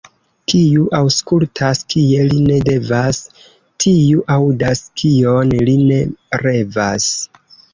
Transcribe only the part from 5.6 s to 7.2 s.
li ne revas.